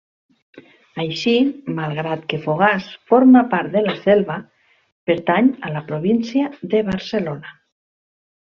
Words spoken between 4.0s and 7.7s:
Selva, pertany a la província de Barcelona.